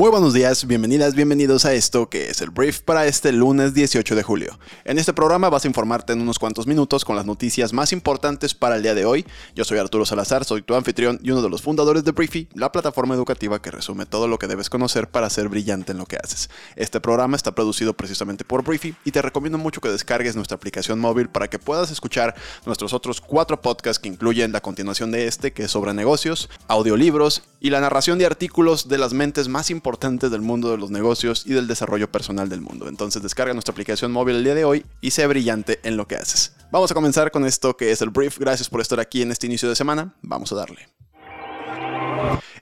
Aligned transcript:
Muy 0.00 0.08
buenos 0.08 0.32
días, 0.32 0.66
bienvenidas, 0.66 1.14
bienvenidos 1.14 1.66
a 1.66 1.74
esto 1.74 2.08
que 2.08 2.30
es 2.30 2.40
el 2.40 2.48
brief 2.48 2.80
para 2.80 3.04
este 3.04 3.32
lunes 3.32 3.74
18 3.74 4.14
de 4.14 4.22
julio. 4.22 4.58
En 4.86 4.98
este 4.98 5.12
programa 5.12 5.50
vas 5.50 5.66
a 5.66 5.68
informarte 5.68 6.14
en 6.14 6.22
unos 6.22 6.38
cuantos 6.38 6.66
minutos 6.66 7.04
con 7.04 7.16
las 7.16 7.26
noticias 7.26 7.74
más 7.74 7.92
importantes 7.92 8.54
para 8.54 8.76
el 8.76 8.82
día 8.82 8.94
de 8.94 9.04
hoy. 9.04 9.26
Yo 9.54 9.62
soy 9.62 9.76
Arturo 9.76 10.06
Salazar, 10.06 10.46
soy 10.46 10.62
tu 10.62 10.74
anfitrión 10.74 11.20
y 11.22 11.32
uno 11.32 11.42
de 11.42 11.50
los 11.50 11.60
fundadores 11.60 12.02
de 12.02 12.12
Briefy, 12.12 12.48
la 12.54 12.72
plataforma 12.72 13.14
educativa 13.14 13.60
que 13.60 13.70
resume 13.70 14.06
todo 14.06 14.26
lo 14.26 14.38
que 14.38 14.46
debes 14.46 14.70
conocer 14.70 15.06
para 15.06 15.28
ser 15.28 15.50
brillante 15.50 15.92
en 15.92 15.98
lo 15.98 16.06
que 16.06 16.16
haces. 16.16 16.48
Este 16.76 16.98
programa 16.98 17.36
está 17.36 17.54
producido 17.54 17.92
precisamente 17.92 18.42
por 18.42 18.64
Briefy 18.64 18.94
y 19.04 19.10
te 19.10 19.20
recomiendo 19.20 19.58
mucho 19.58 19.82
que 19.82 19.90
descargues 19.90 20.34
nuestra 20.34 20.56
aplicación 20.56 20.98
móvil 20.98 21.28
para 21.28 21.50
que 21.50 21.58
puedas 21.58 21.90
escuchar 21.90 22.34
nuestros 22.64 22.94
otros 22.94 23.20
cuatro 23.20 23.60
podcasts 23.60 23.98
que 23.98 24.08
incluyen 24.08 24.50
la 24.50 24.62
continuación 24.62 25.10
de 25.10 25.26
este, 25.26 25.52
que 25.52 25.64
es 25.64 25.70
sobre 25.70 25.92
negocios, 25.92 26.48
audiolibros 26.68 27.42
y 27.60 27.68
la 27.68 27.82
narración 27.82 28.16
de 28.16 28.24
artículos 28.24 28.88
de 28.88 28.96
las 28.96 29.12
mentes 29.12 29.48
más 29.48 29.68
importantes 29.68 29.89
del 29.98 30.40
mundo 30.40 30.70
de 30.70 30.78
los 30.78 30.90
negocios 30.90 31.44
y 31.46 31.52
del 31.52 31.66
desarrollo 31.66 32.10
personal 32.10 32.48
del 32.48 32.60
mundo. 32.60 32.88
Entonces 32.88 33.22
descarga 33.22 33.52
nuestra 33.52 33.72
aplicación 33.72 34.12
móvil 34.12 34.36
el 34.36 34.44
día 34.44 34.54
de 34.54 34.64
hoy 34.64 34.86
y 35.00 35.10
sé 35.10 35.26
brillante 35.26 35.80
en 35.82 35.96
lo 35.96 36.06
que 36.06 36.16
haces. 36.16 36.54
Vamos 36.70 36.90
a 36.90 36.94
comenzar 36.94 37.30
con 37.30 37.44
esto 37.44 37.76
que 37.76 37.90
es 37.90 38.02
el 38.02 38.10
brief. 38.10 38.38
Gracias 38.38 38.68
por 38.68 38.80
estar 38.80 39.00
aquí 39.00 39.22
en 39.22 39.32
este 39.32 39.46
inicio 39.46 39.68
de 39.68 39.76
semana. 39.76 40.14
Vamos 40.22 40.52
a 40.52 40.56
darle. 40.56 40.88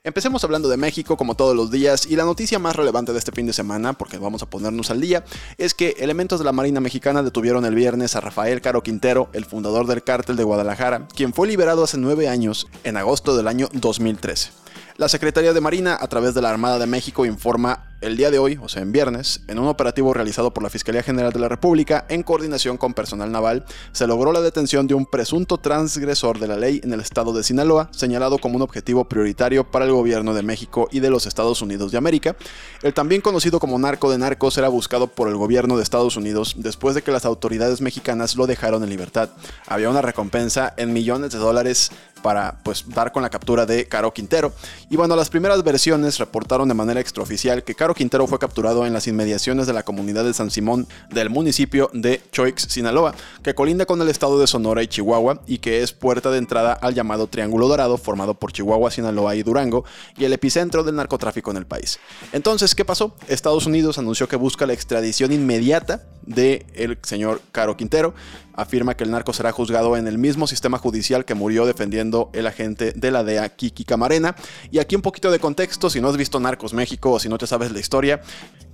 Empecemos 0.03 0.43
hablando 0.43 0.69
de 0.69 0.77
México 0.77 1.17
como 1.17 1.35
todos 1.35 1.55
los 1.55 1.71
días 1.71 2.05
y 2.05 2.15
la 2.15 2.23
noticia 2.23 2.57
más 2.57 2.75
relevante 2.75 3.11
de 3.11 3.19
este 3.19 3.33
fin 3.33 3.45
de 3.45 3.53
semana, 3.53 3.93
porque 3.93 4.17
vamos 4.17 4.41
a 4.41 4.49
ponernos 4.49 4.89
al 4.91 5.01
día, 5.01 5.25
es 5.57 5.73
que 5.73 5.95
elementos 5.99 6.39
de 6.39 6.45
la 6.45 6.53
Marina 6.53 6.79
Mexicana 6.79 7.21
detuvieron 7.21 7.65
el 7.65 7.75
viernes 7.75 8.15
a 8.15 8.21
Rafael 8.21 8.61
Caro 8.61 8.81
Quintero, 8.81 9.29
el 9.33 9.45
fundador 9.45 9.87
del 9.87 10.03
cártel 10.03 10.37
de 10.37 10.43
Guadalajara, 10.45 11.07
quien 11.13 11.33
fue 11.33 11.47
liberado 11.47 11.83
hace 11.83 11.97
nueve 11.97 12.29
años, 12.29 12.67
en 12.85 12.95
agosto 12.95 13.35
del 13.35 13.47
año 13.47 13.67
2013. 13.73 14.51
La 14.99 15.07
Secretaría 15.07 15.53
de 15.53 15.61
Marina, 15.61 15.97
a 15.97 16.09
través 16.09 16.33
de 16.33 16.41
la 16.41 16.49
Armada 16.49 16.77
de 16.77 16.85
México, 16.85 17.25
informa 17.25 17.85
el 18.01 18.15
día 18.15 18.31
de 18.31 18.39
hoy, 18.39 18.57
o 18.61 18.69
sea 18.69 18.81
en 18.81 18.91
viernes, 18.91 19.41
en 19.47 19.59
un 19.59 19.67
operativo 19.67 20.13
realizado 20.13 20.53
por 20.53 20.63
la 20.63 20.69
Fiscalía 20.69 21.03
General 21.03 21.33
de 21.33 21.39
la 21.39 21.49
República 21.49 22.05
en 22.07 22.23
coordinación 22.23 22.77
con 22.77 22.93
personal 22.93 23.31
naval, 23.31 23.65
se 23.91 24.07
logró 24.07 24.31
la 24.31 24.41
detención 24.41 24.87
de 24.87 24.93
un 24.93 25.05
presunto 25.05 25.57
transgresor 25.57 26.39
de 26.39 26.47
la 26.47 26.55
ley 26.55 26.79
en 26.83 26.93
el 26.93 27.01
estado 27.01 27.33
de 27.33 27.43
Sinaloa, 27.43 27.89
señalado 27.91 28.37
como 28.37 28.55
un 28.55 28.61
objetivo 28.61 29.05
prioritario 29.05 29.69
para 29.69 29.85
el 29.85 29.91
gobierno 29.91 30.33
de 30.33 30.43
México 30.43 30.87
y 30.91 31.01
de 31.01 31.09
los 31.09 31.25
Estados 31.25 31.61
Unidos 31.61 31.91
de 31.91 31.97
América. 31.97 32.37
El 32.83 32.93
también 32.93 33.21
conocido 33.21 33.59
como 33.59 33.77
narco 33.79 34.09
de 34.09 34.17
narcos 34.17 34.57
era 34.57 34.69
buscado 34.69 35.07
por 35.07 35.27
el 35.27 35.35
gobierno 35.35 35.75
de 35.75 35.83
Estados 35.83 36.15
Unidos 36.15 36.55
después 36.57 36.95
de 36.95 37.01
que 37.01 37.11
las 37.11 37.25
autoridades 37.25 37.81
mexicanas 37.81 38.35
lo 38.35 38.47
dejaron 38.47 38.83
en 38.83 38.89
libertad. 38.89 39.29
Había 39.67 39.89
una 39.89 40.01
recompensa 40.01 40.73
en 40.77 40.93
millones 40.93 41.31
de 41.31 41.37
dólares 41.37 41.91
para 42.21 42.59
pues 42.63 42.85
dar 42.87 43.11
con 43.11 43.23
la 43.23 43.29
captura 43.29 43.65
de 43.65 43.85
Caro 43.85 44.13
Quintero. 44.13 44.53
Y 44.89 44.95
bueno, 44.95 45.15
las 45.15 45.29
primeras 45.29 45.63
versiones 45.63 46.17
reportaron 46.17 46.67
de 46.67 46.73
manera 46.73 46.99
extraoficial 46.99 47.63
que 47.63 47.75
Caro 47.75 47.93
Quintero 47.93 48.27
fue 48.27 48.39
capturado 48.39 48.85
en 48.85 48.93
las 48.93 49.07
inmediaciones 49.07 49.67
de 49.67 49.73
la 49.73 49.83
comunidad 49.83 50.23
de 50.23 50.33
San 50.33 50.51
Simón 50.51 50.87
del 51.09 51.29
municipio 51.29 51.89
de 51.93 52.21
Choix, 52.31 52.61
Sinaloa, 52.69 53.13
que 53.43 53.55
colinda 53.55 53.85
con 53.85 54.01
el 54.01 54.09
estado 54.09 54.39
de 54.39 54.47
Sonora 54.47 54.83
y 54.83 54.87
Chihuahua 54.87 55.41
y 55.47 55.59
que 55.59 55.81
es 55.81 55.93
puerta 55.93 56.31
de 56.31 56.37
entrada 56.37 56.73
al 56.73 56.93
llamado 56.93 57.27
Triángulo 57.27 57.67
Dorado 57.67 57.97
formado 57.97 58.33
por 58.33 58.51
Chihuahua, 58.51 58.91
Sinaloa 58.91 59.35
y 59.35 59.43
Durango 59.43 59.85
y 60.17 60.25
el 60.25 60.33
epicentro 60.33 60.83
del 60.83 60.95
narcotráfico 60.95 61.51
en 61.51 61.57
el 61.57 61.65
país. 61.65 61.99
Entonces, 62.31 62.75
¿qué 62.75 62.85
pasó? 62.85 63.15
Estados 63.27 63.65
Unidos 63.65 63.97
anunció 63.97 64.27
que 64.27 64.35
busca 64.35 64.65
la 64.65 64.73
extradición 64.73 65.31
inmediata 65.31 66.03
del 66.25 66.65
el 66.75 66.97
señor 67.01 67.41
Caro 67.51 67.75
Quintero 67.75 68.13
afirma 68.61 68.95
que 68.95 69.03
el 69.03 69.11
narco 69.11 69.33
será 69.33 69.51
juzgado 69.51 69.97
en 69.97 70.07
el 70.07 70.17
mismo 70.17 70.47
sistema 70.47 70.77
judicial 70.77 71.25
que 71.25 71.33
murió 71.33 71.65
defendiendo 71.65 72.29
el 72.33 72.47
agente 72.47 72.93
de 72.93 73.11
la 73.11 73.23
DEA 73.23 73.49
Kiki 73.49 73.85
Camarena. 73.85 74.35
Y 74.71 74.79
aquí 74.79 74.95
un 74.95 75.01
poquito 75.01 75.31
de 75.31 75.39
contexto, 75.39 75.89
si 75.89 76.01
no 76.01 76.09
has 76.09 76.17
visto 76.17 76.39
Narcos 76.39 76.73
México 76.73 77.11
o 77.11 77.19
si 77.19 77.29
no 77.29 77.37
te 77.37 77.47
sabes 77.47 77.71
la 77.71 77.79
historia, 77.79 78.21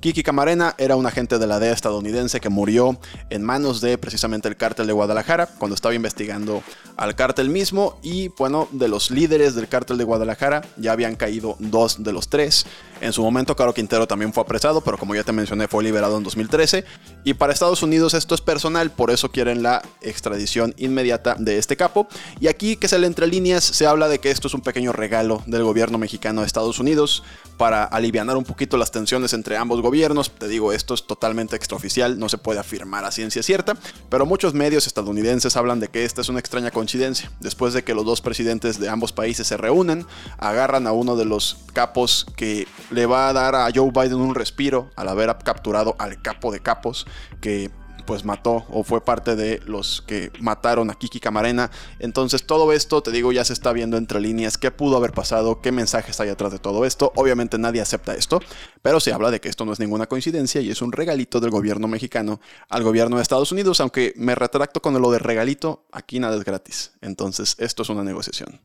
Kiki 0.05 0.21
Camarena 0.21 0.75
era 0.77 0.95
un 0.95 1.07
agente 1.07 1.39
de 1.39 1.47
la 1.47 1.57
DEA 1.57 1.73
estadounidense 1.73 2.39
que 2.39 2.49
murió 2.49 2.99
en 3.31 3.41
manos 3.41 3.81
de 3.81 3.97
precisamente 3.97 4.47
el 4.47 4.55
cártel 4.55 4.85
de 4.85 4.93
Guadalajara 4.93 5.47
cuando 5.47 5.73
estaba 5.73 5.95
investigando 5.95 6.61
al 6.95 7.15
cártel 7.15 7.49
mismo 7.49 7.97
y 8.03 8.27
bueno, 8.27 8.67
de 8.71 8.87
los 8.87 9.09
líderes 9.09 9.55
del 9.55 9.67
cártel 9.67 9.97
de 9.97 10.03
Guadalajara 10.03 10.61
ya 10.77 10.91
habían 10.91 11.15
caído 11.15 11.55
dos 11.57 12.03
de 12.03 12.13
los 12.13 12.29
tres. 12.29 12.67
En 13.01 13.13
su 13.13 13.23
momento 13.23 13.55
Caro 13.55 13.73
Quintero 13.73 14.07
también 14.07 14.31
fue 14.31 14.43
apresado, 14.43 14.81
pero 14.81 14.99
como 14.99 15.15
ya 15.15 15.23
te 15.23 15.31
mencioné 15.31 15.67
fue 15.67 15.83
liberado 15.83 16.17
en 16.17 16.23
2013 16.23 16.85
y 17.23 17.33
para 17.33 17.51
Estados 17.51 17.81
Unidos 17.81 18.13
esto 18.13 18.35
es 18.35 18.41
personal, 18.41 18.91
por 18.91 19.09
eso 19.09 19.31
quieren 19.31 19.63
la 19.63 19.81
extradición 20.01 20.75
inmediata 20.77 21.35
de 21.39 21.57
este 21.57 21.77
capo. 21.77 22.07
Y 22.39 22.47
aquí 22.47 22.75
que 22.77 22.87
se 22.87 22.99
le 22.99 23.07
entre 23.07 23.25
líneas 23.25 23.63
se 23.63 23.87
habla 23.87 24.07
de 24.07 24.19
que 24.19 24.29
esto 24.29 24.49
es 24.49 24.53
un 24.53 24.61
pequeño 24.61 24.91
regalo 24.91 25.41
del 25.47 25.63
gobierno 25.63 25.97
mexicano 25.97 26.41
de 26.41 26.47
Estados 26.47 26.77
Unidos 26.77 27.23
para 27.57 27.85
aliviar 27.85 28.25
un 28.37 28.43
poquito 28.43 28.77
las 28.77 28.91
tensiones 28.91 29.33
entre 29.33 29.57
ambos 29.57 29.81
gobiernos. 29.81 29.94
Te 29.95 30.49
digo, 30.49 30.73
esto 30.73 30.93
es 30.93 31.07
totalmente 31.07 31.55
extraoficial, 31.55 32.19
no 32.19 32.27
se 32.27 32.37
puede 32.37 32.59
afirmar 32.59 33.05
a 33.05 33.11
ciencia 33.11 33.41
cierta, 33.41 33.77
pero 34.09 34.25
muchos 34.25 34.53
medios 34.53 34.87
estadounidenses 34.87 35.55
hablan 35.55 35.79
de 35.79 35.87
que 35.87 36.03
esta 36.03 36.19
es 36.19 36.27
una 36.27 36.39
extraña 36.39 36.69
coincidencia. 36.69 37.31
Después 37.39 37.73
de 37.73 37.85
que 37.85 37.93
los 37.93 38.03
dos 38.03 38.19
presidentes 38.19 38.77
de 38.77 38.89
ambos 38.89 39.13
países 39.13 39.47
se 39.47 39.55
reúnen, 39.55 40.05
agarran 40.37 40.85
a 40.85 40.91
uno 40.91 41.15
de 41.15 41.23
los 41.23 41.59
capos 41.73 42.25
que 42.35 42.67
le 42.91 43.05
va 43.05 43.29
a 43.29 43.33
dar 43.33 43.55
a 43.55 43.69
Joe 43.73 43.91
Biden 43.91 44.15
un 44.15 44.35
respiro 44.35 44.89
al 44.97 45.07
haber 45.07 45.33
capturado 45.45 45.95
al 45.97 46.21
capo 46.21 46.51
de 46.51 46.59
capos 46.59 47.07
que 47.39 47.71
pues 48.05 48.25
mató 48.25 48.65
o 48.69 48.83
fue 48.83 49.03
parte 49.03 49.35
de 49.35 49.59
los 49.65 50.01
que 50.05 50.31
mataron 50.39 50.89
a 50.89 50.95
Kiki 50.95 51.19
Camarena. 51.19 51.71
Entonces 51.99 52.45
todo 52.45 52.71
esto, 52.71 53.01
te 53.01 53.11
digo, 53.11 53.31
ya 53.31 53.43
se 53.43 53.53
está 53.53 53.73
viendo 53.73 53.97
entre 53.97 54.19
líneas 54.19 54.57
qué 54.57 54.71
pudo 54.71 54.97
haber 54.97 55.11
pasado, 55.11 55.61
qué 55.61 55.71
mensajes 55.71 56.19
hay 56.19 56.29
atrás 56.29 56.51
de 56.51 56.59
todo 56.59 56.85
esto. 56.85 57.11
Obviamente 57.15 57.57
nadie 57.57 57.81
acepta 57.81 58.15
esto, 58.15 58.39
pero 58.81 58.99
se 58.99 59.13
habla 59.13 59.31
de 59.31 59.41
que 59.41 59.49
esto 59.49 59.65
no 59.65 59.73
es 59.73 59.79
ninguna 59.79 60.07
coincidencia 60.07 60.61
y 60.61 60.69
es 60.69 60.81
un 60.81 60.91
regalito 60.91 61.39
del 61.39 61.51
gobierno 61.51 61.87
mexicano 61.87 62.39
al 62.69 62.83
gobierno 62.83 63.17
de 63.17 63.21
Estados 63.21 63.51
Unidos, 63.51 63.79
aunque 63.81 64.13
me 64.15 64.35
retracto 64.35 64.81
con 64.81 64.99
lo 65.01 65.11
de 65.11 65.19
regalito, 65.19 65.85
aquí 65.91 66.19
nada 66.19 66.37
es 66.37 66.43
gratis. 66.43 66.91
Entonces 67.01 67.55
esto 67.59 67.83
es 67.83 67.89
una 67.89 68.03
negociación. 68.03 68.61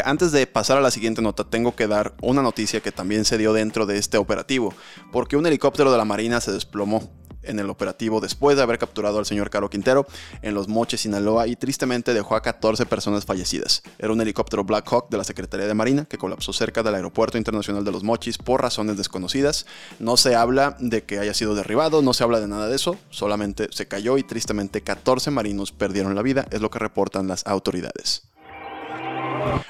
Antes 0.00 0.32
de 0.32 0.46
pasar 0.46 0.78
a 0.78 0.80
la 0.80 0.90
siguiente 0.90 1.20
nota 1.20 1.44
tengo 1.44 1.76
que 1.76 1.86
dar 1.86 2.14
una 2.22 2.40
noticia 2.40 2.80
que 2.80 2.92
también 2.92 3.24
se 3.24 3.36
dio 3.36 3.52
dentro 3.52 3.84
de 3.84 3.98
este 3.98 4.16
operativo, 4.16 4.72
porque 5.10 5.36
un 5.36 5.46
helicóptero 5.46 5.92
de 5.92 5.98
la 5.98 6.04
Marina 6.04 6.40
se 6.40 6.52
desplomó 6.52 7.10
en 7.42 7.58
el 7.58 7.70
operativo 7.70 8.20
después 8.20 8.56
de 8.56 8.62
haber 8.62 8.78
capturado 8.78 9.18
al 9.18 9.26
señor 9.26 9.50
Caro 9.50 9.68
Quintero 9.68 10.06
en 10.42 10.54
Los 10.54 10.68
Moches, 10.68 11.00
Sinaloa, 11.00 11.46
y 11.46 11.56
tristemente 11.56 12.14
dejó 12.14 12.36
a 12.36 12.42
14 12.42 12.86
personas 12.86 13.24
fallecidas. 13.24 13.82
Era 13.98 14.12
un 14.12 14.20
helicóptero 14.20 14.64
Black 14.64 14.90
Hawk 14.90 15.10
de 15.10 15.18
la 15.18 15.24
Secretaría 15.24 15.66
de 15.66 15.74
Marina 15.74 16.04
que 16.04 16.18
colapsó 16.18 16.52
cerca 16.52 16.82
del 16.82 16.94
Aeropuerto 16.94 17.38
Internacional 17.38 17.84
de 17.84 17.92
Los 17.92 18.04
Mochis 18.04 18.38
por 18.38 18.62
razones 18.62 18.96
desconocidas. 18.96 19.66
No 19.98 20.16
se 20.16 20.34
habla 20.34 20.76
de 20.78 21.04
que 21.04 21.18
haya 21.18 21.34
sido 21.34 21.54
derribado, 21.54 22.02
no 22.02 22.14
se 22.14 22.24
habla 22.24 22.40
de 22.40 22.48
nada 22.48 22.68
de 22.68 22.76
eso, 22.76 22.96
solamente 23.10 23.68
se 23.72 23.88
cayó 23.88 24.18
y 24.18 24.22
tristemente 24.22 24.82
14 24.82 25.30
marinos 25.30 25.72
perdieron 25.72 26.14
la 26.14 26.22
vida, 26.22 26.46
es 26.50 26.60
lo 26.60 26.70
que 26.70 26.78
reportan 26.78 27.28
las 27.28 27.46
autoridades. 27.46 28.22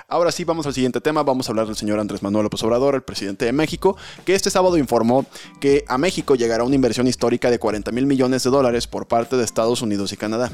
Ahora 0.09 0.32
sí, 0.32 0.44
vamos 0.44 0.66
al 0.66 0.75
siguiente 0.75 1.00
tema. 1.00 1.22
Vamos 1.22 1.48
a 1.48 1.53
hablar 1.53 1.66
del 1.66 1.76
señor 1.76 1.98
Andrés 1.98 2.22
Manuel 2.22 2.44
López 2.44 2.62
Obrador, 2.62 2.94
el 2.94 3.03
presidente 3.03 3.44
de 3.44 3.53
México, 3.53 3.97
que 4.25 4.34
este 4.34 4.50
sábado 4.50 4.76
informó 4.76 5.26
que 5.60 5.84
a 5.88 5.98
México 5.98 6.34
llegará 6.34 6.65
una 6.65 6.75
inversión 6.75 7.09
histórica 7.09 7.50
de 7.50 7.59
40 7.59 7.91
mil 7.93 8.06
millones 8.06 8.43
de 8.44 8.50
dólares 8.50 8.87
por 8.87 9.06
parte 9.06 9.37
de 9.37 9.44
Estados 9.44 9.82
Unidos 9.82 10.12
y 10.12 10.16
Canadá. 10.16 10.53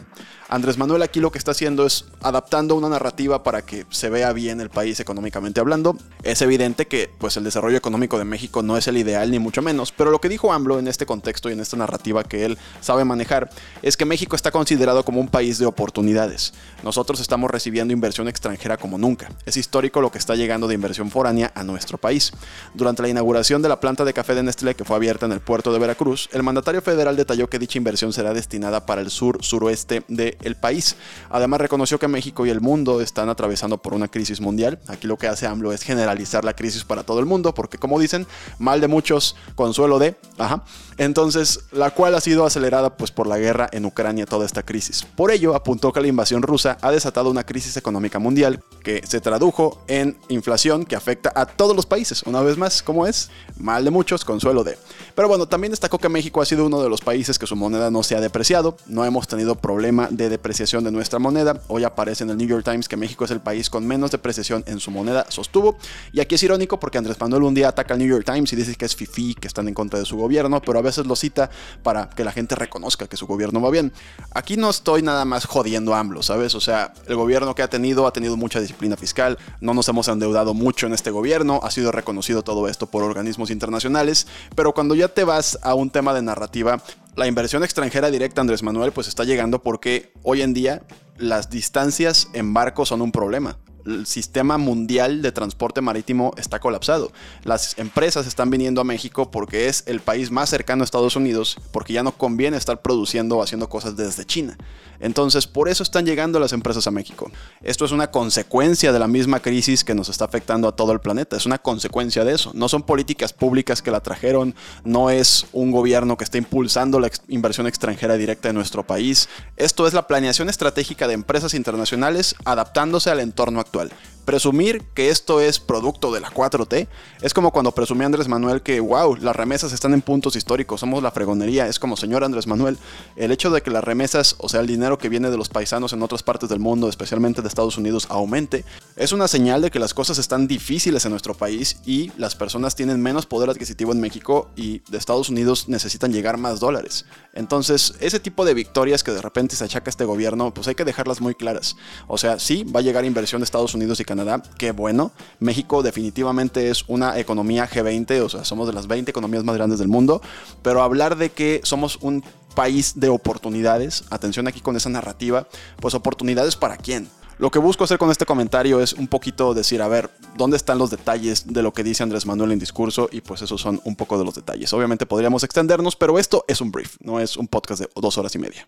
Andrés 0.48 0.78
Manuel 0.78 1.02
aquí 1.02 1.20
lo 1.20 1.30
que 1.30 1.38
está 1.38 1.50
haciendo 1.50 1.84
es 1.84 2.06
adaptando 2.22 2.74
una 2.74 2.88
narrativa 2.88 3.42
para 3.42 3.62
que 3.62 3.84
se 3.90 4.08
vea 4.08 4.32
bien 4.32 4.60
el 4.60 4.70
país 4.70 4.98
económicamente 4.98 5.60
hablando. 5.60 5.96
Es 6.22 6.40
evidente 6.40 6.86
que 6.86 7.10
pues 7.18 7.36
el 7.36 7.44
desarrollo 7.44 7.76
económico 7.76 8.18
de 8.18 8.24
México 8.24 8.62
no 8.62 8.76
es 8.78 8.88
el 8.88 8.96
ideal 8.96 9.30
ni 9.30 9.38
mucho 9.38 9.60
menos, 9.60 9.92
pero 9.92 10.10
lo 10.10 10.20
que 10.20 10.28
dijo 10.28 10.52
AMLO 10.52 10.78
en 10.78 10.88
este 10.88 11.04
contexto 11.04 11.50
y 11.50 11.52
en 11.52 11.60
esta 11.60 11.76
narrativa 11.76 12.24
que 12.24 12.44
él 12.44 12.58
sabe 12.80 13.04
manejar 13.04 13.50
es 13.82 13.96
que 13.96 14.04
México 14.04 14.36
está 14.36 14.50
considerado 14.50 15.04
como 15.04 15.20
un 15.20 15.28
país 15.28 15.58
de 15.58 15.66
oportunidades. 15.66 16.54
Nosotros 16.82 17.20
estamos 17.20 17.50
recibiendo 17.50 17.92
inversión 17.92 18.28
extranjera 18.28 18.78
como 18.78 18.96
nunca. 18.96 19.17
Es 19.46 19.56
histórico 19.56 20.00
lo 20.00 20.10
que 20.10 20.18
está 20.18 20.34
llegando 20.34 20.68
de 20.68 20.74
inversión 20.74 21.10
foránea 21.10 21.52
a 21.54 21.64
nuestro 21.64 21.98
país. 21.98 22.32
Durante 22.74 23.02
la 23.02 23.08
inauguración 23.08 23.62
de 23.62 23.68
la 23.68 23.80
planta 23.80 24.04
de 24.04 24.12
café 24.12 24.34
de 24.34 24.42
Nestlé 24.42 24.74
que 24.74 24.84
fue 24.84 24.96
abierta 24.96 25.26
en 25.26 25.32
el 25.32 25.40
puerto 25.40 25.72
de 25.72 25.78
Veracruz, 25.78 26.28
el 26.32 26.42
mandatario 26.42 26.82
federal 26.82 27.16
detalló 27.16 27.48
que 27.48 27.58
dicha 27.58 27.78
inversión 27.78 28.12
será 28.12 28.34
destinada 28.34 28.86
para 28.86 29.00
el 29.00 29.10
sur 29.10 29.44
suroeste 29.44 30.02
de 30.08 30.36
el 30.42 30.56
país. 30.56 30.96
Además 31.30 31.60
reconoció 31.60 31.98
que 31.98 32.08
México 32.08 32.46
y 32.46 32.50
el 32.50 32.60
mundo 32.60 33.00
están 33.00 33.28
atravesando 33.28 33.78
por 33.78 33.94
una 33.94 34.08
crisis 34.08 34.40
mundial. 34.40 34.78
Aquí 34.86 35.06
lo 35.06 35.16
que 35.16 35.28
hace 35.28 35.46
AMLO 35.46 35.72
es 35.72 35.82
generalizar 35.82 36.44
la 36.44 36.54
crisis 36.54 36.84
para 36.84 37.02
todo 37.02 37.20
el 37.20 37.26
mundo, 37.26 37.54
porque 37.54 37.78
como 37.78 37.98
dicen, 37.98 38.26
mal 38.58 38.80
de 38.80 38.88
muchos, 38.88 39.36
consuelo 39.54 39.98
de, 39.98 40.16
ajá. 40.38 40.64
Entonces, 40.96 41.60
la 41.72 41.90
cual 41.90 42.14
ha 42.14 42.20
sido 42.20 42.44
acelerada 42.44 42.96
pues 42.96 43.10
por 43.10 43.26
la 43.26 43.38
guerra 43.38 43.68
en 43.72 43.84
Ucrania 43.84 44.26
toda 44.26 44.46
esta 44.46 44.64
crisis. 44.64 45.06
Por 45.16 45.30
ello, 45.30 45.54
apuntó 45.54 45.92
que 45.92 46.00
la 46.00 46.08
invasión 46.08 46.42
rusa 46.42 46.76
ha 46.80 46.90
desatado 46.90 47.30
una 47.30 47.44
crisis 47.44 47.76
económica 47.76 48.18
mundial 48.18 48.62
que 48.82 49.00
se 49.08 49.20
tradujo 49.20 49.78
en 49.86 50.16
inflación 50.28 50.84
que 50.84 50.94
afecta 50.94 51.32
a 51.34 51.46
todos 51.46 51.74
los 51.74 51.86
países. 51.86 52.22
Una 52.24 52.42
vez 52.42 52.58
más, 52.58 52.82
¿cómo 52.82 53.06
es? 53.06 53.30
Mal 53.56 53.84
de 53.84 53.90
muchos, 53.90 54.24
consuelo 54.24 54.64
de. 54.64 54.76
Pero 55.14 55.28
bueno, 55.28 55.46
también 55.46 55.70
destacó 55.70 55.98
que 55.98 56.08
México 56.08 56.42
ha 56.42 56.44
sido 56.44 56.66
uno 56.66 56.82
de 56.82 56.88
los 56.88 57.00
países 57.00 57.38
que 57.38 57.46
su 57.46 57.56
moneda 57.56 57.90
no 57.90 58.02
se 58.02 58.16
ha 58.16 58.20
depreciado. 58.20 58.76
No 58.86 59.04
hemos 59.04 59.26
tenido 59.26 59.54
problema 59.54 60.08
de 60.10 60.28
depreciación 60.28 60.84
de 60.84 60.90
nuestra 60.90 61.18
moneda. 61.18 61.60
Hoy 61.68 61.84
aparece 61.84 62.24
en 62.24 62.30
el 62.30 62.36
New 62.36 62.46
York 62.46 62.64
Times 62.64 62.88
que 62.88 62.96
México 62.96 63.24
es 63.24 63.30
el 63.30 63.40
país 63.40 63.70
con 63.70 63.86
menos 63.86 64.10
depreciación 64.10 64.62
en 64.66 64.80
su 64.80 64.90
moneda, 64.90 65.26
sostuvo. 65.28 65.78
Y 66.12 66.20
aquí 66.20 66.34
es 66.34 66.42
irónico 66.42 66.78
porque 66.78 66.98
Andrés 66.98 67.18
Manuel 67.18 67.44
un 67.44 67.54
día 67.54 67.68
ataca 67.68 67.94
al 67.94 68.00
New 68.00 68.08
York 68.08 68.24
Times 68.24 68.52
y 68.52 68.56
dice 68.56 68.74
que 68.74 68.84
es 68.84 68.94
fifi, 68.94 69.34
que 69.34 69.48
están 69.48 69.68
en 69.68 69.74
contra 69.74 69.98
de 69.98 70.04
su 70.04 70.16
gobierno, 70.16 70.60
pero 70.60 70.78
a 70.78 70.82
veces 70.82 71.06
lo 71.06 71.16
cita 71.16 71.50
para 71.82 72.10
que 72.10 72.24
la 72.24 72.32
gente 72.32 72.54
reconozca 72.54 73.06
que 73.06 73.16
su 73.16 73.26
gobierno 73.26 73.60
va 73.60 73.70
bien. 73.70 73.92
Aquí 74.32 74.56
no 74.56 74.70
estoy 74.70 75.02
nada 75.02 75.24
más 75.24 75.46
jodiendo 75.46 75.94
a 75.94 75.98
¿sabes? 76.22 76.54
O 76.54 76.60
sea, 76.60 76.92
el 77.06 77.16
gobierno 77.16 77.54
que 77.54 77.62
ha 77.62 77.68
tenido 77.68 78.06
ha 78.06 78.12
tenido 78.12 78.36
mucha 78.36 78.60
disciplina 78.60 78.96
fiscal, 78.98 79.38
no 79.60 79.74
nos 79.74 79.88
hemos 79.88 80.08
endeudado 80.08 80.54
mucho 80.54 80.86
en 80.86 80.92
este 80.92 81.10
gobierno, 81.10 81.60
ha 81.62 81.70
sido 81.70 81.92
reconocido 81.92 82.42
todo 82.42 82.68
esto 82.68 82.86
por 82.86 83.02
organismos 83.02 83.50
internacionales, 83.50 84.26
pero 84.54 84.74
cuando 84.74 84.94
ya 84.94 85.08
te 85.08 85.24
vas 85.24 85.58
a 85.62 85.74
un 85.74 85.90
tema 85.90 86.12
de 86.14 86.22
narrativa, 86.22 86.82
la 87.16 87.26
inversión 87.26 87.64
extranjera 87.64 88.10
directa, 88.10 88.40
Andrés 88.40 88.62
Manuel, 88.62 88.92
pues 88.92 89.08
está 89.08 89.24
llegando 89.24 89.62
porque 89.62 90.12
hoy 90.22 90.42
en 90.42 90.54
día 90.54 90.82
las 91.16 91.50
distancias 91.50 92.28
en 92.32 92.54
barco 92.54 92.86
son 92.86 93.02
un 93.02 93.12
problema 93.12 93.58
el 93.88 94.06
sistema 94.06 94.58
mundial 94.58 95.22
de 95.22 95.32
transporte 95.32 95.80
marítimo 95.80 96.32
está 96.36 96.60
colapsado. 96.60 97.10
Las 97.44 97.78
empresas 97.78 98.26
están 98.26 98.50
viniendo 98.50 98.80
a 98.80 98.84
México 98.84 99.30
porque 99.30 99.68
es 99.68 99.84
el 99.86 100.00
país 100.00 100.30
más 100.30 100.50
cercano 100.50 100.82
a 100.82 100.84
Estados 100.84 101.16
Unidos, 101.16 101.56
porque 101.72 101.92
ya 101.92 102.02
no 102.02 102.12
conviene 102.12 102.56
estar 102.56 102.82
produciendo 102.82 103.38
o 103.38 103.42
haciendo 103.42 103.68
cosas 103.68 103.96
desde 103.96 104.24
China. 104.24 104.56
Entonces, 105.00 105.46
por 105.46 105.68
eso 105.68 105.82
están 105.82 106.06
llegando 106.06 106.40
las 106.40 106.52
empresas 106.52 106.86
a 106.86 106.90
México. 106.90 107.30
Esto 107.62 107.84
es 107.84 107.92
una 107.92 108.10
consecuencia 108.10 108.92
de 108.92 108.98
la 108.98 109.06
misma 109.06 109.40
crisis 109.40 109.84
que 109.84 109.94
nos 109.94 110.08
está 110.08 110.24
afectando 110.24 110.66
a 110.66 110.72
todo 110.74 110.92
el 110.92 111.00
planeta. 111.00 111.36
Es 111.36 111.46
una 111.46 111.58
consecuencia 111.58 112.24
de 112.24 112.34
eso. 112.34 112.50
No 112.54 112.68
son 112.68 112.82
políticas 112.82 113.32
públicas 113.32 113.80
que 113.80 113.90
la 113.90 114.00
trajeron, 114.00 114.54
no 114.84 115.10
es 115.10 115.46
un 115.52 115.70
gobierno 115.70 116.16
que 116.16 116.24
está 116.24 116.38
impulsando 116.38 116.98
la 116.98 117.10
inversión 117.28 117.66
extranjera 117.66 118.16
directa 118.16 118.48
en 118.48 118.56
nuestro 118.56 118.84
país. 118.84 119.28
Esto 119.56 119.86
es 119.86 119.94
la 119.94 120.06
planeación 120.06 120.48
estratégica 120.48 121.06
de 121.06 121.14
empresas 121.14 121.54
internacionales 121.54 122.34
adaptándose 122.44 123.10
al 123.10 123.20
entorno 123.20 123.60
actual 123.60 123.77
actual. 123.80 124.17
Presumir 124.28 124.82
que 124.92 125.08
esto 125.08 125.40
es 125.40 125.58
producto 125.58 126.12
de 126.12 126.20
la 126.20 126.30
4T 126.30 126.86
es 127.22 127.32
como 127.32 127.50
cuando 127.50 127.72
presumía 127.72 128.04
Andrés 128.04 128.28
Manuel 128.28 128.60
que, 128.60 128.78
wow, 128.78 129.16
las 129.16 129.34
remesas 129.34 129.72
están 129.72 129.94
en 129.94 130.02
puntos 130.02 130.36
históricos, 130.36 130.80
somos 130.80 131.02
la 131.02 131.10
fregonería. 131.10 131.66
Es 131.66 131.78
como, 131.78 131.96
señor 131.96 132.22
Andrés 132.22 132.46
Manuel, 132.46 132.76
el 133.16 133.32
hecho 133.32 133.50
de 133.50 133.62
que 133.62 133.70
las 133.70 133.82
remesas, 133.82 134.36
o 134.36 134.50
sea, 134.50 134.60
el 134.60 134.66
dinero 134.66 134.98
que 134.98 135.08
viene 135.08 135.30
de 135.30 135.38
los 135.38 135.48
paisanos 135.48 135.94
en 135.94 136.02
otras 136.02 136.22
partes 136.22 136.50
del 136.50 136.58
mundo, 136.58 136.90
especialmente 136.90 137.40
de 137.40 137.48
Estados 137.48 137.78
Unidos, 137.78 138.06
aumente, 138.10 138.66
es 138.96 139.12
una 139.12 139.28
señal 139.28 139.62
de 139.62 139.70
que 139.70 139.78
las 139.78 139.94
cosas 139.94 140.18
están 140.18 140.46
difíciles 140.46 141.06
en 141.06 141.10
nuestro 141.12 141.32
país 141.32 141.80
y 141.86 142.12
las 142.18 142.34
personas 142.34 142.76
tienen 142.76 143.00
menos 143.00 143.24
poder 143.24 143.48
adquisitivo 143.48 143.92
en 143.92 144.00
México 144.02 144.50
y 144.56 144.80
de 144.90 144.98
Estados 144.98 145.30
Unidos 145.30 145.70
necesitan 145.70 146.12
llegar 146.12 146.36
más 146.36 146.60
dólares. 146.60 147.06
Entonces, 147.32 147.94
ese 148.00 148.20
tipo 148.20 148.44
de 148.44 148.52
victorias 148.52 149.02
que 149.02 149.12
de 149.12 149.22
repente 149.22 149.56
se 149.56 149.64
achaca 149.64 149.88
este 149.88 150.04
gobierno, 150.04 150.52
pues 150.52 150.68
hay 150.68 150.74
que 150.74 150.84
dejarlas 150.84 151.22
muy 151.22 151.34
claras. 151.34 151.76
O 152.08 152.18
sea, 152.18 152.38
sí, 152.38 152.64
va 152.64 152.80
a 152.80 152.82
llegar 152.82 153.06
inversión 153.06 153.40
de 153.40 153.44
Estados 153.46 153.74
Unidos 153.74 154.00
y 154.00 154.04
Canadá 154.18 154.42
qué 154.58 154.72
bueno. 154.72 155.12
México 155.38 155.82
definitivamente 155.82 156.70
es 156.70 156.84
una 156.88 157.18
economía 157.18 157.68
G20, 157.68 158.20
o 158.22 158.28
sea, 158.28 158.44
somos 158.44 158.66
de 158.66 158.72
las 158.72 158.88
20 158.88 159.10
economías 159.10 159.44
más 159.44 159.56
grandes 159.56 159.78
del 159.78 159.88
mundo, 159.88 160.20
pero 160.62 160.82
hablar 160.82 161.16
de 161.16 161.30
que 161.30 161.60
somos 161.62 161.98
un 162.00 162.24
país 162.56 162.94
de 162.96 163.08
oportunidades, 163.08 164.04
atención 164.10 164.48
aquí 164.48 164.60
con 164.60 164.76
esa 164.76 164.88
narrativa, 164.88 165.46
pues 165.80 165.94
oportunidades 165.94 166.56
para 166.56 166.76
quién. 166.76 167.08
Lo 167.38 167.52
que 167.52 167.60
busco 167.60 167.84
hacer 167.84 167.98
con 167.98 168.10
este 168.10 168.26
comentario 168.26 168.80
es 168.80 168.94
un 168.94 169.06
poquito 169.06 169.54
decir, 169.54 169.80
a 169.80 169.86
ver, 169.86 170.10
¿dónde 170.36 170.56
están 170.56 170.78
los 170.78 170.90
detalles 170.90 171.46
de 171.46 171.62
lo 171.62 171.72
que 171.72 171.84
dice 171.84 172.02
Andrés 172.02 172.26
Manuel 172.26 172.50
en 172.50 172.58
discurso? 172.58 173.08
Y 173.12 173.20
pues 173.20 173.42
esos 173.42 173.60
son 173.60 173.80
un 173.84 173.94
poco 173.94 174.18
de 174.18 174.24
los 174.24 174.34
detalles. 174.34 174.72
Obviamente 174.72 175.06
podríamos 175.06 175.44
extendernos, 175.44 175.94
pero 175.94 176.18
esto 176.18 176.44
es 176.48 176.60
un 176.60 176.72
brief, 176.72 176.96
no 177.00 177.20
es 177.20 177.36
un 177.36 177.46
podcast 177.46 177.82
de 177.82 177.88
dos 177.94 178.18
horas 178.18 178.34
y 178.34 178.40
media. 178.40 178.66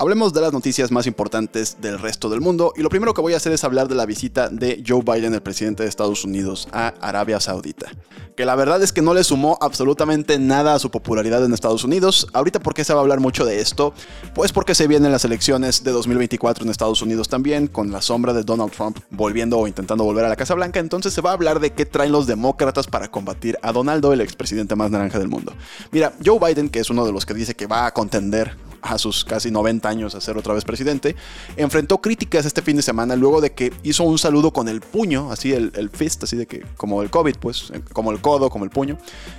Hablemos 0.00 0.32
de 0.32 0.40
las 0.40 0.54
noticias 0.54 0.90
más 0.90 1.06
importantes 1.06 1.76
del 1.78 1.98
resto 1.98 2.30
del 2.30 2.40
mundo 2.40 2.72
y 2.74 2.80
lo 2.80 2.88
primero 2.88 3.12
que 3.12 3.20
voy 3.20 3.34
a 3.34 3.36
hacer 3.36 3.52
es 3.52 3.64
hablar 3.64 3.86
de 3.86 3.94
la 3.94 4.06
visita 4.06 4.48
de 4.48 4.82
Joe 4.86 5.02
Biden, 5.02 5.34
el 5.34 5.42
presidente 5.42 5.82
de 5.82 5.90
Estados 5.90 6.24
Unidos, 6.24 6.68
a 6.72 6.94
Arabia 7.02 7.38
Saudita. 7.38 7.90
Que 8.34 8.46
la 8.46 8.54
verdad 8.54 8.82
es 8.82 8.92
que 8.92 9.02
no 9.02 9.12
le 9.12 9.24
sumó 9.24 9.58
absolutamente 9.60 10.38
nada 10.38 10.72
a 10.72 10.78
su 10.78 10.90
popularidad 10.90 11.44
en 11.44 11.52
Estados 11.52 11.84
Unidos. 11.84 12.26
Ahorita, 12.32 12.60
¿por 12.60 12.72
qué 12.72 12.82
se 12.82 12.94
va 12.94 13.00
a 13.00 13.02
hablar 13.02 13.20
mucho 13.20 13.44
de 13.44 13.60
esto? 13.60 13.92
Pues 14.34 14.52
porque 14.52 14.74
se 14.74 14.86
vienen 14.86 15.12
las 15.12 15.26
elecciones 15.26 15.84
de 15.84 15.90
2024 15.90 16.64
en 16.64 16.70
Estados 16.70 17.02
Unidos 17.02 17.28
también, 17.28 17.66
con 17.66 17.92
la 17.92 18.00
sombra 18.00 18.32
de 18.32 18.42
Donald 18.42 18.72
Trump 18.72 18.98
volviendo 19.10 19.58
o 19.58 19.66
intentando 19.66 20.04
volver 20.04 20.24
a 20.24 20.30
la 20.30 20.36
Casa 20.36 20.54
Blanca. 20.54 20.80
Entonces 20.80 21.12
se 21.12 21.20
va 21.20 21.30
a 21.30 21.34
hablar 21.34 21.60
de 21.60 21.74
qué 21.74 21.84
traen 21.84 22.12
los 22.12 22.26
demócratas 22.26 22.86
para 22.86 23.10
combatir 23.10 23.58
a 23.60 23.72
Donaldo, 23.72 24.14
el 24.14 24.22
expresidente 24.22 24.76
más 24.76 24.90
naranja 24.90 25.18
del 25.18 25.28
mundo. 25.28 25.52
Mira, 25.90 26.14
Joe 26.24 26.38
Biden, 26.38 26.70
que 26.70 26.78
es 26.78 26.88
uno 26.88 27.04
de 27.04 27.12
los 27.12 27.26
que 27.26 27.34
dice 27.34 27.54
que 27.54 27.66
va 27.66 27.84
a 27.84 27.92
contender 27.92 28.56
a 28.82 28.98
sus 28.98 29.24
casi 29.24 29.50
90 29.50 29.88
años 29.88 30.14
a 30.14 30.20
ser 30.20 30.36
otra 30.36 30.54
vez 30.54 30.64
presidente, 30.64 31.16
enfrentó 31.56 31.98
críticas 31.98 32.46
este 32.46 32.62
fin 32.62 32.76
de 32.76 32.82
semana 32.82 33.16
luego 33.16 33.40
de 33.40 33.52
que 33.52 33.72
hizo 33.82 34.04
un 34.04 34.18
saludo 34.18 34.52
con 34.52 34.68
el 34.68 34.80
puño, 34.80 35.30
así 35.30 35.52
el, 35.52 35.72
el 35.76 35.90
fist, 35.90 36.24
así 36.24 36.36
de 36.36 36.46
que 36.46 36.64
como 36.76 37.02
el 37.02 37.10
COVID, 37.10 37.36
pues, 37.36 37.72
como 37.92 38.12
el 38.12 38.20
codo, 38.20 38.50
como 38.50 38.64
el 38.64 38.70
puño, 38.70 38.98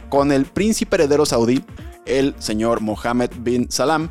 con 0.09 0.31
el 0.31 0.45
príncipe 0.45 0.95
heredero 0.95 1.25
saudí, 1.25 1.63
el 2.05 2.35
señor 2.39 2.81
Mohammed 2.81 3.31
bin 3.39 3.69
Salam, 3.71 4.09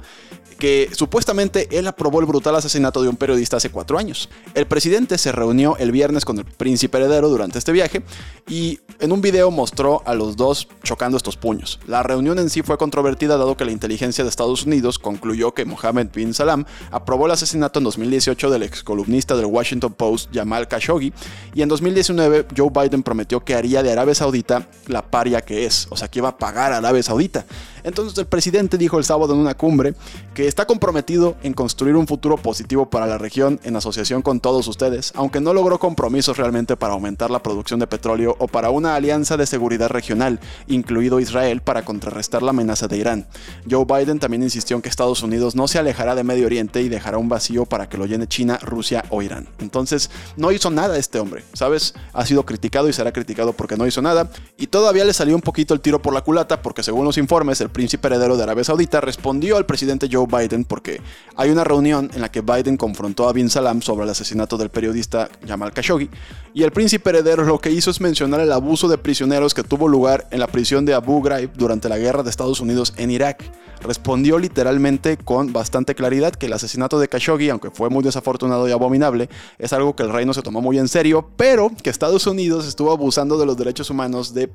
que 0.61 0.91
supuestamente 0.93 1.67
él 1.77 1.89
aprobó 1.89 2.21
el 2.21 2.27
brutal 2.27 2.55
asesinato 2.55 3.03
de 3.03 3.09
un 3.09 3.17
periodista 3.17 3.57
hace 3.57 3.71
cuatro 3.71 3.99
años. 3.99 4.29
El 4.55 4.67
presidente 4.67 5.19
se 5.19 5.33
reunió 5.33 5.77
el 5.79 5.91
viernes 5.91 6.25
con 6.25 6.39
el 6.39 6.45
príncipe 6.45 6.99
heredero 6.99 7.29
durante 7.29 7.59
este 7.59 7.73
viaje 7.73 8.03
y 8.49 8.79
en 9.01 9.11
un 9.11 9.23
video 9.23 9.51
mostró 9.51 10.03
a 10.05 10.15
los 10.15 10.37
dos 10.37 10.69
chocando 10.85 11.17
estos 11.17 11.37
puños. 11.37 11.81
La 11.87 12.03
reunión 12.03 12.39
en 12.39 12.51
sí 12.51 12.63
fue 12.63 12.79
controvertida 12.79 13.39
dado 13.39 13.57
que 13.57 13.65
la 13.65 13.73
inteligencia 13.73 14.23
de 14.23 14.31
Estados 14.31 14.65
Unidos 14.65 14.99
concluyó 14.99 15.55
que 15.55 15.65
Mohammed 15.65 16.09
bin 16.15 16.35
Salam 16.35 16.67
aprobó 16.91 17.27
el 17.27 17.33
asesinato 17.33 17.81
en 17.81 17.85
2018 17.85 18.51
del 18.51 18.63
ex 18.63 18.85
columnista 18.85 19.35
del 19.35 19.47
Washington 19.47 19.95
Post 19.95 20.31
Jamal 20.33 20.69
Khashoggi 20.69 21.13
y 21.55 21.63
en 21.63 21.69
2019 21.71 22.47
Joe 22.55 22.71
Biden 22.71 23.03
prometió 23.03 23.41
que 23.41 23.55
haría 23.55 23.83
de 23.83 23.93
Arabia 23.93 24.15
Saudita 24.15 24.69
la 24.89 25.11
paria 25.11 25.41
que 25.41 25.65
es, 25.65 25.87
o 25.89 25.97
sea 25.97 26.09
que 26.09 26.19
iba 26.19 26.29
a 26.29 26.37
pagar 26.37 26.73
a 26.73 26.77
Arabia 26.77 27.03
Saudita. 27.03 27.47
Entonces 27.83 28.19
el 28.19 28.27
presidente 28.27 28.77
dijo 28.77 28.99
el 28.99 29.05
sábado 29.05 29.33
en 29.33 29.41
una 29.41 29.55
cumbre 29.55 29.95
que 30.35 30.50
está 30.51 30.67
comprometido 30.67 31.37
en 31.45 31.55
construir 31.55 31.95
un 31.95 32.09
futuro 32.09 32.37
positivo 32.37 32.91
para 32.91 33.07
la 33.07 33.19
región 33.19 33.61
en 33.63 33.77
asociación 33.77 34.21
con 34.21 34.41
todos 34.41 34.67
ustedes, 34.67 35.13
aunque 35.15 35.41
no 35.41 35.55
logró 35.55 35.79
compromisos 35.79 36.39
realmente 36.39 36.77
para 36.77 36.95
aumentar 36.95 37.31
la 37.31 37.41
producción 37.41 37.79
de 37.79 37.87
petróleo 37.87 38.35
o 38.41 38.49
para 38.49 38.71
una 38.71 38.97
alianza 38.97 39.37
de 39.37 39.47
seguridad 39.47 39.91
regional, 39.91 40.41
incluido 40.67 41.21
Israel, 41.21 41.61
para 41.61 41.85
contrarrestar 41.85 42.43
la 42.43 42.51
amenaza 42.51 42.89
de 42.89 42.97
Irán. 42.97 43.27
Joe 43.71 43.85
Biden 43.85 44.19
también 44.19 44.43
insistió 44.43 44.75
en 44.75 44.83
que 44.83 44.89
Estados 44.89 45.23
Unidos 45.23 45.55
no 45.55 45.69
se 45.69 45.79
alejará 45.79 46.17
de 46.17 46.25
Medio 46.25 46.47
Oriente 46.47 46.83
y 46.83 46.89
dejará 46.89 47.19
un 47.19 47.29
vacío 47.29 47.65
para 47.65 47.89
que 47.89 47.97
lo 47.97 48.07
llene 48.07 48.27
China, 48.27 48.59
Rusia 48.61 49.05
o 49.11 49.23
Irán. 49.23 49.47
Entonces, 49.61 50.11
no 50.37 50.51
hizo 50.51 50.69
nada 50.71 50.99
este 50.99 51.21
hombre, 51.21 51.45
¿sabes? 51.53 51.95
Ha 52.13 52.27
sido 52.27 52.45
criticado 52.45 52.89
y 52.89 52.93
será 52.93 53.13
criticado 53.13 53.53
porque 53.53 53.77
no 53.77 53.87
hizo 53.87 54.03
nada, 54.03 54.29
y 54.59 54.67
todavía 54.67 55.05
le 55.05 55.13
salió 55.13 55.37
un 55.37 55.43
poquito 55.43 55.75
el 55.75 55.81
tiro 55.81 56.03
por 56.03 56.13
la 56.13 56.23
culata 56.23 56.61
porque 56.61 56.83
según 56.83 57.05
los 57.05 57.19
informes, 57.19 57.61
el 57.61 57.71
príncipe 57.71 58.09
heredero 58.09 58.37
de 58.37 58.43
Arabia 58.43 58.65
Saudita 58.65 59.01
respondió 59.01 59.57
al 59.57 59.65
presidente 59.65 60.09
Joe 60.11 60.27
Biden 60.27 60.40
porque 60.67 61.01
hay 61.37 61.51
una 61.51 61.65
reunión 61.65 62.11
en 62.15 62.23
la 62.23 62.31
que 62.31 62.41
Biden 62.41 62.77
confrontó 62.77 63.29
a 63.29 63.33
Bin 63.33 63.51
Salam 63.51 63.83
sobre 63.83 64.05
el 64.05 64.11
asesinato 64.11 64.57
del 64.57 64.71
periodista 64.71 65.29
Jamal 65.47 65.73
Khashoggi 65.73 66.09
y 66.55 66.63
el 66.63 66.73
príncipe 66.73 67.11
heredero 67.11 67.45
lo 67.45 67.59
que 67.59 67.71
hizo 67.71 67.91
es 67.91 68.01
mencionar 68.01 68.41
el 68.41 68.53
abuso 68.53 68.89
de 68.89 68.99
prisioneros 68.99 69.53
que 69.53 69.63
tuvo 69.63 69.87
lugar 69.87 70.27
en 70.31 70.41
la 70.41 70.47
prisión 70.47 70.85
de 70.87 70.95
Abu 70.95 71.23
Ghraib 71.23 71.53
durante 71.55 71.89
la 71.89 71.99
guerra 71.99 72.23
de 72.23 72.31
Estados 72.31 72.61
Unidos 72.61 72.95
en 72.97 73.11
Irak. 73.11 73.45
Respondió 73.83 74.39
literalmente 74.39 75.17
con 75.17 75.53
bastante 75.53 75.95
claridad 75.95 76.33
que 76.35 76.47
el 76.47 76.53
asesinato 76.53 76.99
de 76.99 77.09
Khashoggi, 77.09 77.51
aunque 77.51 77.71
fue 77.71 77.89
muy 77.89 78.03
desafortunado 78.03 78.69
y 78.69 78.73
abominable, 78.73 79.29
es 79.59 79.73
algo 79.73 79.95
que 79.95 80.03
el 80.03 80.13
reino 80.13 80.35
se 80.35 80.43
tomó 80.43 80.61
muy 80.61 80.79
en 80.79 80.89
serio, 80.89 81.31
pero 81.37 81.71
que 81.83 81.91
Estados 81.91 82.27
Unidos 82.27 82.67
estuvo 82.67 82.93
abusando 82.93 83.39
de 83.39 83.47
los 83.47 83.57
derechos 83.57 83.89
humanos 83.91 84.35
de 84.35 84.51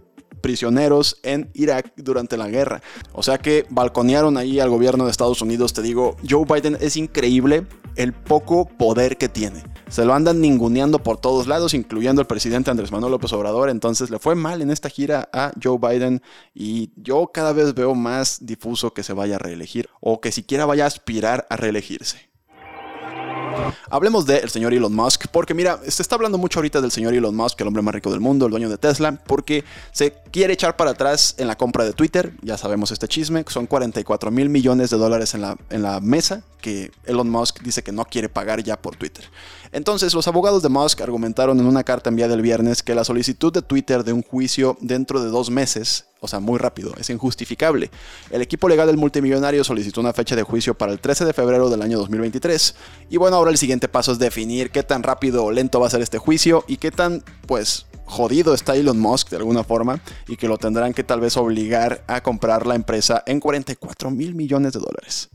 prisioneros 0.45 1.17
en 1.23 1.49
Irak 1.55 1.91
durante 1.95 2.37
la 2.37 2.47
guerra. 2.47 2.83
O 3.13 3.23
sea 3.23 3.39
que 3.39 3.65
balconearon 3.71 4.37
ahí 4.37 4.59
al 4.59 4.69
gobierno 4.69 5.05
de 5.05 5.09
Estados 5.09 5.41
Unidos. 5.41 5.73
Te 5.73 5.81
digo, 5.81 6.17
Joe 6.29 6.45
Biden 6.45 6.77
es 6.79 6.97
increíble 6.97 7.65
el 7.95 8.13
poco 8.13 8.65
poder 8.67 9.17
que 9.17 9.27
tiene. 9.27 9.63
Se 9.87 10.05
lo 10.05 10.13
andan 10.13 10.41
ninguneando 10.41 10.99
por 10.99 11.17
todos 11.17 11.47
lados, 11.47 11.73
incluyendo 11.73 12.21
el 12.21 12.27
presidente 12.27 12.69
Andrés 12.69 12.91
Manuel 12.91 13.13
López 13.13 13.33
Obrador. 13.33 13.71
Entonces 13.71 14.11
le 14.11 14.19
fue 14.19 14.35
mal 14.35 14.61
en 14.61 14.69
esta 14.69 14.87
gira 14.87 15.29
a 15.33 15.51
Joe 15.59 15.79
Biden 15.79 16.21
y 16.53 16.91
yo 16.95 17.31
cada 17.33 17.51
vez 17.51 17.73
veo 17.73 17.95
más 17.95 18.45
difuso 18.45 18.93
que 18.93 19.01
se 19.01 19.13
vaya 19.13 19.37
a 19.37 19.39
reelegir 19.39 19.89
o 19.99 20.21
que 20.21 20.31
siquiera 20.31 20.67
vaya 20.67 20.83
a 20.83 20.87
aspirar 20.87 21.47
a 21.49 21.55
reelegirse. 21.55 22.29
Hablemos 23.89 24.25
del 24.25 24.49
señor 24.49 24.73
Elon 24.73 24.93
Musk, 24.93 25.27
porque 25.31 25.53
mira, 25.53 25.79
se 25.87 26.01
está 26.01 26.15
hablando 26.15 26.37
mucho 26.37 26.59
ahorita 26.59 26.81
del 26.81 26.91
señor 26.91 27.13
Elon 27.13 27.35
Musk, 27.35 27.59
el 27.61 27.67
hombre 27.67 27.81
más 27.81 27.93
rico 27.93 28.11
del 28.11 28.19
mundo, 28.19 28.45
el 28.45 28.51
dueño 28.51 28.69
de 28.69 28.77
Tesla, 28.77 29.19
porque 29.25 29.63
se 29.91 30.13
quiere 30.31 30.53
echar 30.53 30.75
para 30.75 30.91
atrás 30.91 31.35
en 31.37 31.47
la 31.47 31.55
compra 31.55 31.83
de 31.83 31.93
Twitter, 31.93 32.33
ya 32.41 32.57
sabemos 32.57 32.91
este 32.91 33.07
chisme, 33.07 33.45
son 33.47 33.67
44 33.67 34.31
mil 34.31 34.49
millones 34.49 34.89
de 34.89 34.97
dólares 34.97 35.33
en 35.33 35.41
la, 35.41 35.57
en 35.69 35.81
la 35.81 35.99
mesa 35.99 36.43
que 36.61 36.91
Elon 37.05 37.29
Musk 37.29 37.61
dice 37.61 37.83
que 37.83 37.91
no 37.91 38.05
quiere 38.05 38.27
pagar 38.27 38.63
ya 38.63 38.81
por 38.81 38.95
Twitter. 38.95 39.25
Entonces, 39.71 40.15
los 40.15 40.27
abogados 40.27 40.63
de 40.63 40.69
Musk 40.69 41.01
argumentaron 41.01 41.59
en 41.59 41.67
una 41.67 41.83
carta 41.83 42.09
enviada 42.09 42.33
el 42.33 42.41
viernes 42.41 42.81
que 42.81 42.95
la 42.95 43.03
solicitud 43.03 43.53
de 43.53 43.61
Twitter 43.61 44.03
de 44.03 44.13
un 44.13 44.23
juicio 44.23 44.75
dentro 44.81 45.21
de 45.21 45.29
dos 45.29 45.51
meses 45.51 46.05
o 46.25 46.27
sea, 46.27 46.39
muy 46.39 46.57
rápido, 46.57 46.91
es 46.99 47.09
injustificable. 47.11 47.91
El 48.31 48.41
equipo 48.41 48.67
legal 48.67 48.87
del 48.87 48.97
multimillonario 48.97 49.63
solicitó 49.63 50.01
una 50.01 50.11
fecha 50.11 50.35
de 50.35 50.41
juicio 50.41 50.73
para 50.73 50.91
el 50.91 50.99
13 50.99 51.23
de 51.23 51.33
febrero 51.33 51.69
del 51.69 51.83
año 51.83 51.99
2023. 51.99 52.75
Y 53.11 53.17
bueno, 53.17 53.37
ahora 53.37 53.51
el 53.51 53.57
siguiente 53.57 53.74
paso 53.87 54.11
es 54.11 54.19
definir 54.19 54.71
qué 54.71 54.83
tan 54.83 55.03
rápido 55.03 55.45
o 55.45 55.51
lento 55.51 55.79
va 55.79 55.87
a 55.87 55.89
ser 55.89 56.01
este 56.01 56.17
juicio 56.17 56.63
y 56.67 56.77
qué 56.77 56.91
tan, 56.91 57.23
pues, 57.47 57.85
jodido 58.05 58.53
está 58.53 58.75
Elon 58.75 58.99
Musk 58.99 59.29
de 59.29 59.37
alguna 59.37 59.63
forma 59.63 59.99
y 60.27 60.37
que 60.37 60.47
lo 60.47 60.57
tendrán 60.57 60.93
que 60.93 61.03
tal 61.03 61.19
vez 61.19 61.37
obligar 61.37 62.03
a 62.07 62.21
comprar 62.21 62.67
la 62.67 62.75
empresa 62.75 63.23
en 63.25 63.39
44 63.39 64.11
mil 64.11 64.35
millones 64.35 64.73
de 64.73 64.79
dólares. 64.79 65.29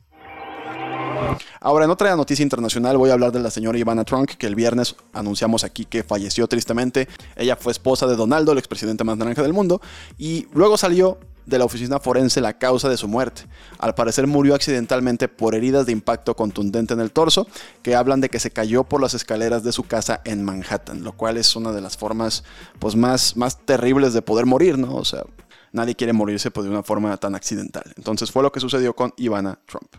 Ahora, 1.61 1.85
en 1.85 1.90
otra 1.90 2.16
noticia 2.16 2.42
internacional 2.42 2.97
voy 2.97 3.11
a 3.11 3.12
hablar 3.12 3.32
de 3.32 3.40
la 3.40 3.50
señora 3.50 3.78
Ivana 3.78 4.04
Trump, 4.04 4.30
que 4.30 4.47
el 4.47 4.54
viernes 4.54 4.97
anunciamos 5.12 5.64
aquí 5.64 5.85
que 5.85 6.02
falleció 6.02 6.47
tristemente. 6.49 7.09
Ella 7.37 7.56
fue 7.56 7.73
esposa 7.73 8.06
de 8.06 8.16
Donaldo, 8.16 8.52
el 8.52 8.59
expresidente 8.59 9.04
más 9.04 9.18
naranja 9.18 9.42
del 9.42 9.52
mundo, 9.52 9.80
y 10.16 10.47
luego 10.54 10.76
salió 10.76 11.18
de 11.50 11.59
la 11.59 11.64
oficina 11.64 12.00
forense 12.00 12.40
la 12.40 12.54
causa 12.59 12.88
de 12.88 12.97
su 12.97 13.09
muerte. 13.09 13.42
Al 13.78 13.95
parecer 13.95 14.26
murió 14.26 14.54
accidentalmente 14.54 15.28
por 15.28 15.54
heridas 15.54 15.85
de 15.85 15.92
impacto 15.92 16.35
contundente 16.35 16.95
en 16.95 17.00
el 17.00 17.11
torso, 17.12 17.47
que 17.83 17.95
hablan 17.95 18.21
de 18.21 18.30
que 18.30 18.40
se 18.40 18.50
cayó 18.50 18.85
por 18.85 19.00
las 19.00 19.14
escaleras 19.14 19.62
de 19.64 19.73
su 19.73 19.83
casa 19.83 20.23
en 20.25 20.45
Manhattan, 20.45 21.04
lo 21.04 21.12
cual 21.12 21.37
es 21.37 21.57
una 21.57 21.73
de 21.73 21.80
las 21.80 21.97
formas 21.97 22.45
pues, 22.78 22.97
más, 22.97 23.37
más 23.37 23.59
terribles 23.66 24.14
de 24.14 24.23
poder 24.23 24.47
morir, 24.47 24.78
¿no? 24.78 24.95
O 24.95 25.04
sea, 25.04 25.25
nadie 25.73 25.95
quiere 25.95 26.12
morirse 26.12 26.50
pues, 26.50 26.64
de 26.64 26.71
una 26.71 26.83
forma 26.83 27.16
tan 27.16 27.35
accidental. 27.35 27.85
Entonces 27.97 28.30
fue 28.30 28.42
lo 28.42 28.52
que 28.52 28.61
sucedió 28.61 28.95
con 28.95 29.12
Ivana 29.16 29.59
Trump. 29.66 29.95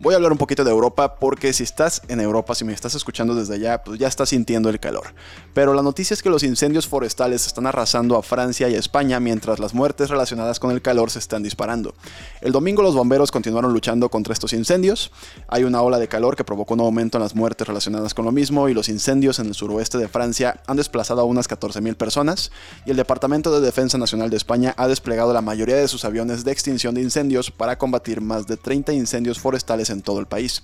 Voy 0.00 0.12
a 0.12 0.16
hablar 0.16 0.32
un 0.32 0.38
poquito 0.38 0.64
de 0.64 0.72
Europa 0.72 1.14
porque 1.16 1.52
si 1.52 1.62
estás 1.62 2.02
en 2.08 2.20
Europa, 2.20 2.56
si 2.56 2.64
me 2.64 2.72
estás 2.72 2.96
escuchando 2.96 3.32
desde 3.34 3.54
allá, 3.54 3.84
pues 3.84 3.98
ya 3.98 4.08
estás 4.08 4.30
sintiendo 4.30 4.68
el 4.68 4.80
calor. 4.80 5.14
Pero 5.54 5.72
la 5.72 5.82
noticia 5.82 6.14
es 6.14 6.22
que 6.22 6.30
los 6.30 6.42
incendios 6.42 6.88
forestales 6.88 7.46
están 7.46 7.66
arrasando 7.66 8.16
a 8.16 8.22
Francia 8.24 8.68
y 8.68 8.74
España 8.74 9.20
mientras 9.20 9.60
las 9.60 9.72
muertes 9.72 10.10
relacionadas 10.10 10.58
con 10.58 10.72
el 10.72 10.82
calor 10.82 11.12
se 11.12 11.20
están 11.20 11.44
disparando. 11.44 11.94
El 12.40 12.50
domingo 12.50 12.82
los 12.82 12.96
bomberos 12.96 13.30
continuaron 13.30 13.72
luchando 13.72 14.10
contra 14.10 14.32
estos 14.32 14.52
incendios. 14.52 15.12
Hay 15.46 15.62
una 15.62 15.80
ola 15.80 16.00
de 16.00 16.08
calor 16.08 16.34
que 16.34 16.42
provocó 16.42 16.74
un 16.74 16.80
aumento 16.80 17.18
en 17.18 17.22
las 17.22 17.36
muertes 17.36 17.66
relacionadas 17.66 18.14
con 18.14 18.24
lo 18.24 18.32
mismo 18.32 18.68
y 18.68 18.74
los 18.74 18.88
incendios 18.88 19.38
en 19.38 19.46
el 19.46 19.54
suroeste 19.54 19.98
de 19.98 20.08
Francia 20.08 20.60
han 20.66 20.76
desplazado 20.76 21.20
a 21.20 21.24
unas 21.24 21.48
14.000 21.48 21.94
personas 21.94 22.50
y 22.84 22.90
el 22.90 22.96
Departamento 22.96 23.52
de 23.52 23.64
Defensa 23.64 23.96
Nacional 23.96 24.28
de 24.28 24.38
España 24.38 24.74
ha 24.76 24.88
desplegado 24.88 25.32
la 25.32 25.40
mayoría 25.40 25.76
de 25.76 25.86
sus 25.86 26.04
aviones 26.04 26.44
de 26.44 26.50
extinción 26.50 26.96
de 26.96 27.02
incendios 27.02 27.52
para 27.52 27.78
combatir 27.78 28.20
más 28.20 28.48
de 28.48 28.56
30 28.56 28.92
incendios 28.92 29.38
forestales 29.38 29.83
en 29.90 30.02
todo 30.02 30.20
el 30.20 30.26
país. 30.26 30.62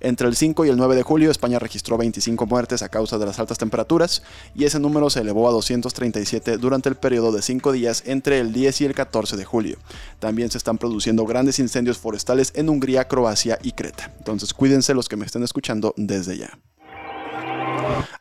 Entre 0.00 0.26
el 0.28 0.36
5 0.36 0.64
y 0.64 0.68
el 0.68 0.76
9 0.76 0.96
de 0.96 1.02
julio, 1.02 1.30
España 1.30 1.58
registró 1.58 1.96
25 1.96 2.46
muertes 2.46 2.82
a 2.82 2.88
causa 2.88 3.18
de 3.18 3.26
las 3.26 3.38
altas 3.38 3.58
temperaturas 3.58 4.22
y 4.54 4.64
ese 4.64 4.80
número 4.80 5.10
se 5.10 5.20
elevó 5.20 5.48
a 5.48 5.52
237 5.52 6.58
durante 6.58 6.88
el 6.88 6.96
periodo 6.96 7.32
de 7.32 7.42
5 7.42 7.72
días 7.72 8.02
entre 8.06 8.40
el 8.40 8.52
10 8.52 8.80
y 8.80 8.84
el 8.86 8.94
14 8.94 9.36
de 9.36 9.44
julio. 9.44 9.78
También 10.18 10.50
se 10.50 10.58
están 10.58 10.78
produciendo 10.78 11.24
grandes 11.24 11.58
incendios 11.58 11.98
forestales 11.98 12.52
en 12.54 12.68
Hungría, 12.68 13.08
Croacia 13.08 13.58
y 13.62 13.72
Creta. 13.72 14.12
Entonces 14.18 14.54
cuídense 14.54 14.94
los 14.94 15.08
que 15.08 15.16
me 15.16 15.26
estén 15.26 15.42
escuchando 15.42 15.94
desde 15.96 16.38
ya. 16.38 16.58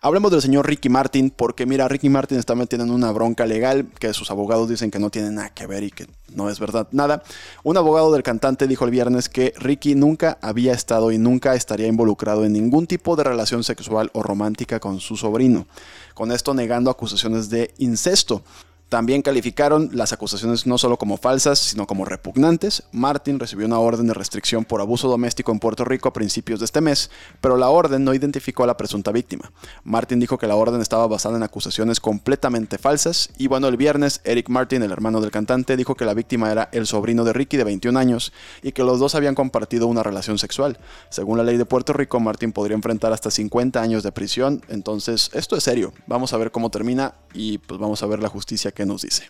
Hablemos 0.02 0.32
del 0.32 0.42
señor 0.42 0.68
Ricky 0.68 0.90
Martin, 0.90 1.30
porque 1.30 1.66
mira, 1.66 1.88
Ricky 1.88 2.10
Martin 2.10 2.38
está 2.38 2.56
metiendo 2.56 2.86
en 2.86 2.92
una 2.92 3.12
bronca 3.12 3.46
legal 3.46 3.88
que 4.00 4.14
sus 4.14 4.32
abogados 4.32 4.70
dicen 4.70 4.92
que 4.92 5.00
no 5.00 5.10
tiene 5.10 5.32
nada 5.32 5.50
que 5.50 5.68
ver 5.68 5.84
y 5.84 5.92
que 5.92 6.08
no 6.34 6.50
es 6.50 6.60
verdad 6.60 6.88
nada. 6.92 7.24
Un 7.64 7.78
abogado 7.78 8.12
del 8.12 8.24
cantante 8.24 8.68
dijo 8.68 8.86
el 8.86 8.92
viernes 8.92 9.30
que 9.30 9.54
Ricky 9.58 9.96
nunca 9.96 10.38
había 10.42 10.74
estado 10.74 11.12
y 11.12 11.18
nunca 11.18 11.56
estaría 11.56 11.88
involucrado 11.88 12.46
en 12.46 12.54
ningún 12.54 12.88
tipo 12.88 13.16
de 13.16 13.24
relación 13.24 13.64
sexual 13.64 14.10
o 14.14 14.24
romántica 14.24 14.80
con 14.80 15.00
su 15.00 15.18
sobrino, 15.18 15.68
con 16.14 16.32
esto 16.32 16.54
negando 16.54 16.90
acusaciones 16.90 17.50
de 17.50 17.74
incesto. 17.78 18.44
También 18.92 19.22
calificaron 19.22 19.90
las 19.94 20.12
acusaciones 20.12 20.68
no 20.68 20.78
solo 20.78 20.98
como 20.98 21.16
falsas, 21.16 21.60
sino 21.60 21.88
como 21.88 22.04
repugnantes. 22.04 22.84
Martin 22.92 23.40
recibió 23.40 23.66
una 23.66 23.80
orden 23.80 24.06
de 24.08 24.14
restricción 24.14 24.66
por 24.66 24.82
abuso 24.82 25.08
doméstico 25.08 25.54
en 25.54 25.60
Puerto 25.60 25.86
Rico 25.86 26.10
a 26.10 26.14
principios 26.14 26.60
de 26.60 26.66
este 26.66 26.82
mes, 26.82 27.10
pero 27.40 27.56
la 27.56 27.70
orden 27.70 28.04
no 28.04 28.14
identificó 28.14 28.66
a 28.66 28.68
la 28.68 28.76
presunta 28.76 29.14
víctima. 29.14 29.54
Martin 29.86 30.20
dijo 30.20 30.38
que 30.38 30.46
la 30.46 30.58
orden 30.58 30.82
estaba 30.82 31.08
basada 31.08 31.38
en 31.38 31.44
acusaciones 31.44 32.02
completamente 32.02 32.78
falsas 32.78 33.30
y 33.38 33.48
bueno, 33.48 33.70
el 33.70 33.78
viernes 33.78 34.20
Eric 34.26 34.50
Martin, 34.50 34.84
el 34.84 34.92
hermano 34.92 35.22
del 35.22 35.32
cantante, 35.32 35.78
dijo 35.78 35.96
que 35.96 36.04
la 36.04 36.14
víctima 36.14 36.52
era 36.52 36.68
el 36.74 36.86
sobrino 36.86 37.24
de 37.24 37.32
Ricky 37.32 37.56
de 37.56 37.64
21 37.64 37.98
años 37.98 38.34
y 38.62 38.74
que 38.74 38.84
los 38.84 39.00
dos 39.00 39.16
habían 39.16 39.36
compartido 39.36 39.88
una 39.88 40.04
relación 40.04 40.38
sexual. 40.38 40.78
Según 41.10 41.38
la 41.38 41.46
ley 41.46 41.56
de 41.56 41.64
Puerto 41.64 41.94
Rico, 41.94 42.20
Martin 42.20 42.52
podría 42.52 42.76
enfrentar 42.76 43.14
hasta 43.14 43.32
50 43.32 43.82
años 43.82 44.04
de 44.04 44.12
prisión, 44.12 44.62
entonces 44.68 45.30
esto 45.34 45.56
es 45.56 45.64
serio. 45.64 45.94
Vamos 46.08 46.34
a 46.34 46.38
ver 46.38 46.52
cómo 46.52 46.70
termina 46.70 47.14
y 47.34 47.60
pues 47.60 47.80
vamos 47.80 48.04
a 48.04 48.08
ver 48.08 48.22
la 48.22 48.28
justicia 48.28 48.74
que 48.74 48.81
nos 48.86 49.02
dice. 49.02 49.30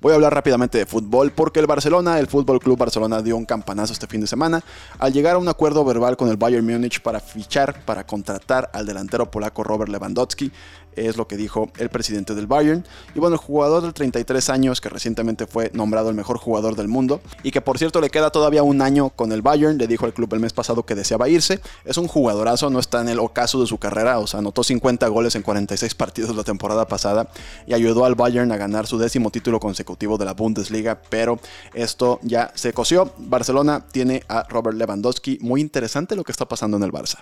Voy 0.00 0.10
a 0.10 0.14
hablar 0.16 0.34
rápidamente 0.34 0.78
de 0.78 0.86
fútbol 0.86 1.30
porque 1.30 1.60
el 1.60 1.68
Barcelona, 1.68 2.18
el 2.18 2.26
Fútbol 2.26 2.58
Club 2.58 2.76
Barcelona 2.76 3.22
dio 3.22 3.36
un 3.36 3.44
campanazo 3.44 3.92
este 3.92 4.08
fin 4.08 4.20
de 4.20 4.26
semana 4.26 4.62
al 4.98 5.12
llegar 5.12 5.36
a 5.36 5.38
un 5.38 5.48
acuerdo 5.48 5.84
verbal 5.84 6.16
con 6.16 6.28
el 6.28 6.36
Bayern 6.36 6.66
Múnich 6.66 7.00
para 7.00 7.20
fichar, 7.20 7.84
para 7.84 8.04
contratar 8.04 8.68
al 8.72 8.84
delantero 8.84 9.30
polaco 9.30 9.62
Robert 9.62 9.90
Lewandowski 9.90 10.50
es 10.96 11.16
lo 11.16 11.28
que 11.28 11.36
dijo 11.36 11.70
el 11.78 11.88
presidente 11.88 12.34
del 12.34 12.46
Bayern. 12.46 12.84
Y 13.14 13.20
bueno, 13.20 13.34
el 13.34 13.40
jugador 13.40 13.82
de 13.82 13.92
33 13.92 14.50
años 14.50 14.80
que 14.80 14.88
recientemente 14.88 15.46
fue 15.46 15.70
nombrado 15.74 16.08
el 16.08 16.14
mejor 16.14 16.38
jugador 16.38 16.76
del 16.76 16.88
mundo 16.88 17.20
y 17.42 17.50
que 17.50 17.60
por 17.60 17.78
cierto 17.78 18.00
le 18.00 18.10
queda 18.10 18.30
todavía 18.30 18.62
un 18.62 18.82
año 18.82 19.10
con 19.10 19.32
el 19.32 19.42
Bayern, 19.42 19.78
le 19.78 19.86
dijo 19.86 20.06
al 20.06 20.14
club 20.14 20.32
el 20.34 20.40
mes 20.40 20.52
pasado 20.52 20.84
que 20.84 20.94
deseaba 20.94 21.28
irse. 21.28 21.60
Es 21.84 21.96
un 21.96 22.08
jugadorazo, 22.08 22.70
no 22.70 22.78
está 22.78 23.00
en 23.00 23.08
el 23.08 23.18
ocaso 23.18 23.60
de 23.60 23.66
su 23.66 23.78
carrera, 23.78 24.18
o 24.18 24.26
sea, 24.26 24.40
anotó 24.40 24.64
50 24.64 25.06
goles 25.08 25.34
en 25.34 25.42
46 25.42 25.94
partidos 25.94 26.34
la 26.34 26.44
temporada 26.44 26.86
pasada 26.86 27.28
y 27.66 27.74
ayudó 27.74 28.04
al 28.04 28.14
Bayern 28.14 28.52
a 28.52 28.56
ganar 28.56 28.86
su 28.86 28.98
décimo 28.98 29.30
título 29.30 29.60
consecutivo 29.60 30.18
de 30.18 30.24
la 30.24 30.34
Bundesliga, 30.34 31.00
pero 31.08 31.38
esto 31.74 32.20
ya 32.22 32.52
se 32.54 32.72
coció. 32.72 33.12
Barcelona 33.18 33.84
tiene 33.90 34.22
a 34.28 34.44
Robert 34.48 34.76
Lewandowski, 34.76 35.38
muy 35.40 35.60
interesante 35.60 36.16
lo 36.16 36.24
que 36.24 36.32
está 36.32 36.46
pasando 36.46 36.76
en 36.76 36.82
el 36.82 36.92
Barça. 36.92 37.18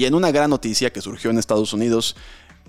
Y 0.00 0.06
en 0.06 0.14
una 0.14 0.32
gran 0.32 0.48
noticia 0.48 0.90
que 0.90 1.02
surgió 1.02 1.30
en 1.30 1.36
Estados 1.36 1.74
Unidos, 1.74 2.16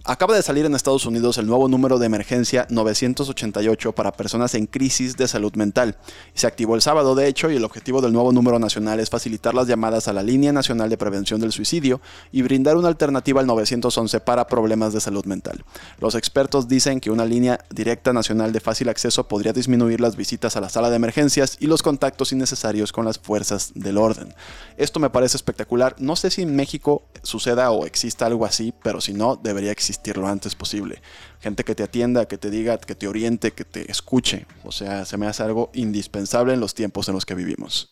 Acaba 0.04 0.36
de 0.36 0.42
salir 0.42 0.66
en 0.66 0.74
Estados 0.74 1.06
Unidos 1.06 1.38
el 1.38 1.46
nuevo 1.46 1.68
número 1.68 2.00
de 2.00 2.08
emergencia 2.08 2.66
988 2.72 3.92
para 3.92 4.12
personas 4.12 4.56
en 4.56 4.66
crisis 4.66 5.16
de 5.16 5.28
salud 5.28 5.54
mental. 5.54 5.96
Se 6.34 6.48
activó 6.48 6.74
el 6.74 6.82
sábado, 6.82 7.14
de 7.14 7.28
hecho, 7.28 7.52
y 7.52 7.58
el 7.58 7.64
objetivo 7.64 8.02
del 8.02 8.12
nuevo 8.12 8.32
número 8.32 8.58
nacional 8.58 9.00
es 9.00 9.12
facilitar 9.12 9.54
las 9.54 9.68
llamadas 9.68 10.08
a 10.08 10.14
la 10.14 10.24
Línea 10.24 10.52
Nacional 10.54 10.90
de 10.90 10.98
Prevención 10.98 11.40
del 11.40 11.52
Suicidio 11.52 12.02
y 12.32 12.42
brindar 12.42 12.78
una 12.78 12.88
alternativa 12.88 13.42
al 13.42 13.46
911 13.46 14.22
para 14.22 14.48
problemas 14.48 14.92
de 14.92 15.02
salud 15.02 15.26
mental. 15.26 15.64
Los 16.00 16.16
expertos 16.16 16.68
dicen 16.68 17.00
que 17.00 17.12
una 17.12 17.26
línea 17.26 17.64
directa 17.70 18.12
nacional 18.12 18.54
de 18.54 18.60
fácil 18.60 18.90
acceso 18.90 19.28
podría 19.28 19.54
disminuir 19.54 20.02
las 20.02 20.16
visitas 20.16 20.58
a 20.58 20.62
la 20.62 20.70
sala 20.70 20.90
de 20.90 20.96
emergencias 20.96 21.58
y 21.60 21.68
los 21.68 21.84
contactos 21.84 22.32
innecesarios 22.32 22.92
con 22.92 23.06
las 23.06 23.20
fuerzas 23.20 23.72
del 23.76 24.00
orden. 24.00 24.34
Esto 24.78 25.00
me 25.00 25.12
parece 25.12 25.38
espectacular. 25.38 25.96
No 26.00 26.16
sé 26.16 26.32
si 26.32 26.42
en 26.42 26.56
México 26.56 27.04
suceda 27.22 27.70
o 27.70 27.86
exista 27.86 28.26
algo 28.26 28.46
así, 28.46 28.74
pero 28.82 29.00
si 29.00 29.14
no, 29.14 29.36
debería 29.36 29.72
existir 29.72 29.91
lo 30.16 30.28
antes 30.28 30.56
posible. 30.56 31.02
Gente 31.40 31.64
que 31.64 31.76
te 31.76 31.84
atienda, 31.84 32.28
que 32.28 32.38
te 32.38 32.50
diga, 32.50 32.78
que 32.78 32.96
te 32.96 33.08
oriente, 33.08 33.52
que 33.52 33.66
te 33.66 33.92
escuche. 33.92 34.46
O 34.64 34.72
sea, 34.72 35.06
se 35.06 35.18
me 35.18 35.28
hace 35.28 35.44
algo 35.44 35.70
indispensable 35.74 36.54
en 36.54 36.60
los 36.60 36.74
tiempos 36.74 37.08
en 37.08 37.16
los 37.16 37.26
que 37.26 37.36
vivimos. 37.36 37.92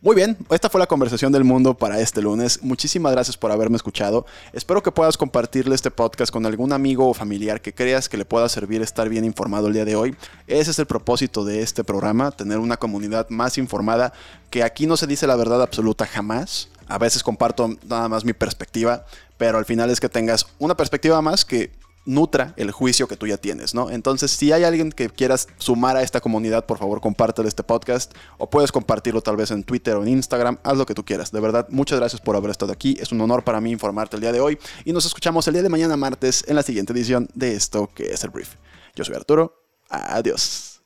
Muy 0.00 0.16
bien, 0.16 0.36
esta 0.50 0.70
fue 0.70 0.80
la 0.80 0.86
conversación 0.86 1.32
del 1.32 1.44
mundo 1.44 1.74
para 1.76 2.00
este 2.00 2.22
lunes. 2.22 2.62
Muchísimas 2.62 3.12
gracias 3.12 3.36
por 3.36 3.52
haberme 3.52 3.76
escuchado. 3.76 4.24
Espero 4.52 4.82
que 4.82 4.92
puedas 4.92 5.18
compartirle 5.18 5.74
este 5.74 5.90
podcast 5.90 6.32
con 6.32 6.46
algún 6.46 6.72
amigo 6.72 7.08
o 7.08 7.14
familiar 7.14 7.60
que 7.60 7.74
creas 7.74 8.08
que 8.08 8.16
le 8.16 8.24
pueda 8.24 8.48
servir 8.48 8.80
estar 8.80 9.08
bien 9.08 9.24
informado 9.24 9.66
el 9.66 9.74
día 9.74 9.84
de 9.84 9.96
hoy. 9.96 10.16
Ese 10.46 10.70
es 10.70 10.78
el 10.78 10.86
propósito 10.86 11.44
de 11.44 11.62
este 11.62 11.84
programa, 11.84 12.30
tener 12.30 12.58
una 12.58 12.78
comunidad 12.78 13.28
más 13.28 13.58
informada, 13.58 14.12
que 14.48 14.62
aquí 14.62 14.86
no 14.86 14.96
se 14.96 15.06
dice 15.06 15.26
la 15.26 15.36
verdad 15.36 15.62
absoluta 15.62 16.06
jamás. 16.06 16.69
A 16.90 16.98
veces 16.98 17.22
comparto 17.22 17.76
nada 17.86 18.08
más 18.08 18.24
mi 18.24 18.32
perspectiva, 18.32 19.06
pero 19.38 19.58
al 19.58 19.64
final 19.64 19.90
es 19.90 20.00
que 20.00 20.08
tengas 20.08 20.46
una 20.58 20.76
perspectiva 20.76 21.22
más 21.22 21.44
que 21.44 21.72
nutra 22.04 22.54
el 22.56 22.70
juicio 22.70 23.06
que 23.06 23.16
tú 23.16 23.26
ya 23.26 23.36
tienes, 23.36 23.74
¿no? 23.74 23.90
Entonces, 23.90 24.30
si 24.30 24.52
hay 24.52 24.64
alguien 24.64 24.90
que 24.90 25.08
quieras 25.08 25.48
sumar 25.58 25.96
a 25.96 26.02
esta 26.02 26.20
comunidad, 26.20 26.66
por 26.66 26.78
favor, 26.78 27.00
compártelo 27.00 27.48
este 27.48 27.62
podcast 27.62 28.12
o 28.38 28.50
puedes 28.50 28.72
compartirlo 28.72 29.20
tal 29.22 29.36
vez 29.36 29.50
en 29.50 29.62
Twitter 29.62 29.96
o 29.96 30.02
en 30.02 30.08
Instagram, 30.08 30.58
haz 30.62 30.76
lo 30.76 30.86
que 30.86 30.94
tú 30.94 31.04
quieras. 31.04 31.30
De 31.30 31.40
verdad, 31.40 31.66
muchas 31.70 31.98
gracias 31.98 32.20
por 32.20 32.36
haber 32.36 32.50
estado 32.50 32.72
aquí. 32.72 32.96
Es 33.00 33.12
un 33.12 33.20
honor 33.20 33.44
para 33.44 33.60
mí 33.60 33.70
informarte 33.70 34.16
el 34.16 34.22
día 34.22 34.32
de 34.32 34.40
hoy 34.40 34.58
y 34.84 34.92
nos 34.92 35.06
escuchamos 35.06 35.46
el 35.46 35.54
día 35.54 35.62
de 35.62 35.68
mañana 35.68 35.96
martes 35.96 36.44
en 36.48 36.56
la 36.56 36.62
siguiente 36.62 36.92
edición 36.92 37.28
de 37.34 37.54
esto 37.54 37.90
que 37.94 38.12
es 38.12 38.24
el 38.24 38.30
brief. 38.30 38.56
Yo 38.94 39.04
soy 39.04 39.14
Arturo. 39.14 39.54
Adiós. 39.88 40.82